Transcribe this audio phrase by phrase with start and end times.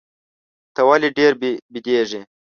[0.73, 1.31] ته ولي ډېر
[1.71, 2.21] بیدېږې؟